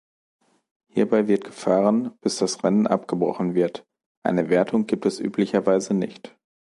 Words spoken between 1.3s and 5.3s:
gefahren, bis das Rennen abgebrochen wird, eine Wertung gibt es